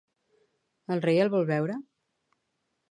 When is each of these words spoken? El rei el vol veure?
El 0.95 1.03
rei 1.07 1.21
el 1.27 1.31
vol 1.37 1.47
veure? 1.53 1.77